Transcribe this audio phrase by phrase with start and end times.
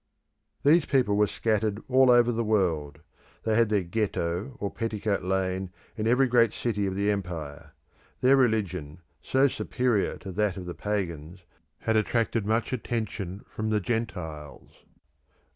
[0.65, 3.01] These people were scattered over all the world;
[3.43, 7.73] they had their Ghetto or Petticoat Lane in every great city of the empire;
[8.21, 11.43] their religion, so superior to that of the pagans,
[11.81, 14.85] had attracted much attention from the Gentiles.